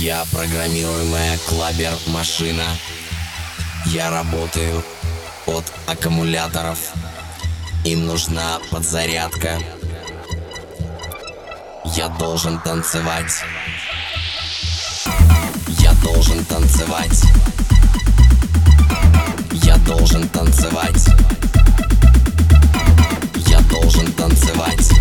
Я 0.00 0.24
программируемая 0.30 1.36
клабер-машина 1.48 2.62
Я 3.86 4.10
работаю 4.10 4.84
от 5.44 5.64
аккумуляторов. 5.88 6.78
Им 7.84 8.06
нужна 8.06 8.60
подзарядка. 8.70 9.58
Я 11.96 12.08
должен 12.10 12.60
танцевать. 12.60 13.42
Я 15.80 15.92
должен 15.94 16.44
танцевать. 16.44 17.24
Я 19.50 19.76
должен 19.78 20.28
танцевать. 20.28 21.08
Я 23.48 23.60
должен 23.62 24.12
танцевать 24.12 24.97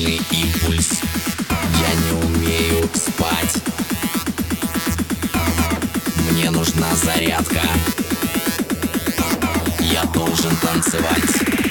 положительный 0.00 0.20
импульс 0.30 1.00
Я 1.78 1.94
не 1.94 2.24
умею 2.24 2.88
спать. 2.94 3.56
Мне 6.30 6.50
нужна 6.50 6.94
зарядка. 6.96 7.60
Я 9.80 10.04
должен 10.06 10.56
танцевать 10.56 11.69